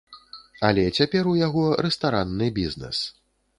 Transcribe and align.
Але 0.69 0.85
цяпер 1.01 1.29
у 1.33 1.35
яго 1.41 1.67
рэстаранны 1.89 2.51
бізнэс. 2.59 3.07